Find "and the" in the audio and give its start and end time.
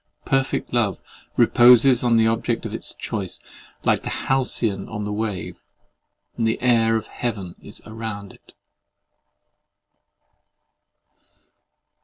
6.35-6.59